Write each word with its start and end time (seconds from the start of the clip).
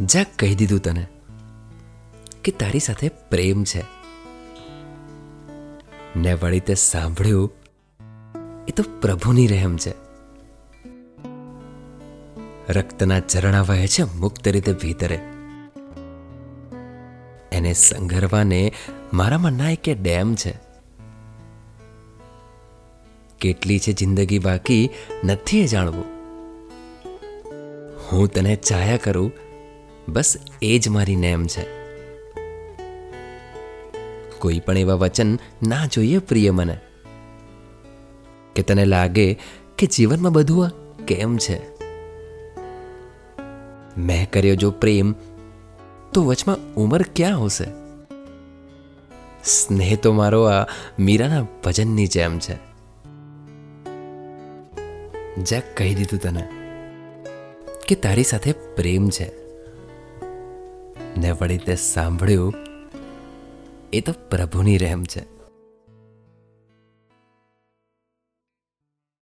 જા 0.00 0.24
કહી 0.38 0.54
દીધું 0.54 0.80
તને 0.80 1.06
કે 2.44 2.52
તારી 2.52 2.78
સાથે 2.78 3.08
પ્રેમ 3.08 3.64
છે. 3.64 3.84
ને 6.16 6.34
વળી 6.34 6.60
તે 6.60 6.74
સાંભળ્યું, 6.74 7.52
એ 8.68 8.70
તો 8.70 8.82
પ્રભુની 9.00 9.46
રહેમ 9.46 9.76
છે. 9.76 9.94
રક્તના 12.68 13.20
ઝરણા 13.20 13.62
વહે 13.62 13.86
છે 13.86 14.02
મુક્ત 14.02 14.48
રીતે 14.48 14.72
ભીતરે. 14.72 15.20
એને 17.52 17.72
સંઘરવાને 17.72 18.72
મારામાં 19.12 19.52
ના 19.52 19.74
કે 19.74 19.94
ડેમ 19.94 20.34
છે. 20.34 20.54
કેટલી 23.40 23.78
છે 23.78 23.92
જિંદગી 23.92 24.38
બાકી 24.38 24.90
નથી 25.24 25.60
એ 25.60 25.66
જાણવું. 25.66 26.04
હું 28.12 28.28
તને 28.28 28.56
ચાયા 28.56 28.96
કરું 28.96 29.47
બસ 30.08 30.36
એ 30.62 30.78
જ 30.78 30.88
મારી 30.88 31.16
નેમ 31.16 31.46
છે. 31.46 31.66
કોઈ 34.38 34.60
પણ 34.60 34.78
એવા 34.78 34.94
વચન 34.94 35.34
ના 35.66 35.86
જોઈએ 35.86 36.18
પ્રિય 36.18 36.50
મને. 36.50 36.78
કે 38.54 38.62
તને 38.62 38.84
લાગે 38.84 39.34
કે 39.78 39.86
જીવનમાં 39.86 40.32
બધું 40.32 40.66
આ 40.66 40.70
કેમ 41.06 41.36
છે? 41.36 41.70
મેં 43.96 44.30
કર્યો 44.30 44.54
જો 44.54 44.70
પ્રેમ, 44.70 45.14
તો 46.12 46.24
વચમાં 46.24 46.56
ઉંમર 46.74 47.02
ક્યાં 47.02 47.44
હશે? 47.44 47.64
સ્નેહ 49.44 49.96
તો 50.02 50.12
મારો 50.12 50.44
આ 50.44 50.66
મીરાના 50.98 51.46
ભજનની 51.64 52.06
જેમ 52.06 52.38
છે. 52.38 52.54
જ્યાં 55.36 55.62
કહી 55.76 55.94
દીધું 55.94 56.18
તને 56.18 56.48
કે 57.88 57.94
તારી 57.94 58.22
સાથે 58.22 58.52
પ્રેમ 58.52 59.08
છે. 59.08 59.47
ને 61.16 61.32
વળી 61.32 61.58
તે 61.58 61.74
સાંભળ્યું 61.74 62.54
એ 63.92 64.00
તો 64.00 64.12
પ્રભુની 64.12 64.78
રહેમ 64.78 65.04
છે. 65.04 65.37